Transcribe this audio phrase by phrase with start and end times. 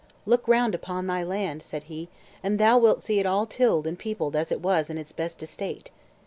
[0.25, 2.09] "Look round upon thy land," said he,
[2.41, 5.43] "and thou wilt see it all tilled and peopled as it was in its best
[5.43, 5.91] estate."